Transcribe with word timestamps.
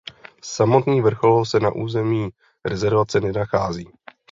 Samotný 0.43 1.01
vrchol 1.01 1.45
se 1.45 1.59
na 1.59 1.71
území 1.71 2.29
rezervace 2.65 3.19
nenachází. 3.19 3.89